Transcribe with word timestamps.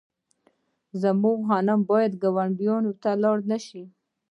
زموږ 1.01 1.37
غنم 1.49 1.79
باید 1.89 2.13
ګاونډیو 2.21 2.75
ته 3.01 3.11
لاړ 3.23 3.37
نشي. 3.51 3.83